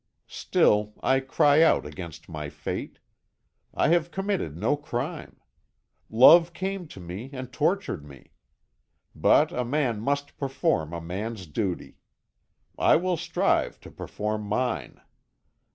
[0.25, 2.97] "Still, I cry out against my fate.
[3.71, 5.39] I have committed no crime.
[6.09, 8.31] Love came to me and tortured me.
[9.13, 11.99] But a man must perform a man's duty.
[12.79, 14.99] I will strive to perform mine.